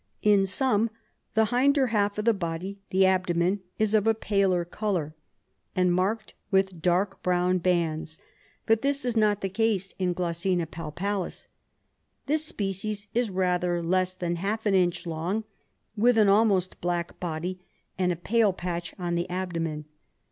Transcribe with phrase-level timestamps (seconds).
[0.23, 0.89] In some
[1.35, 5.13] the hinder half of the body, the abdomen, is of a paler colour,
[5.75, 8.17] 36 RESEARCH DEFENCE SOCIETY and marked with dark brown bands,
[8.65, 10.15] but this is not the case in G.
[10.65, 11.45] palpalis;
[12.25, 15.43] this species is rather less than half an inch long,
[15.95, 17.59] with an almost black body
[17.95, 19.85] and a pale patch on the abdomen.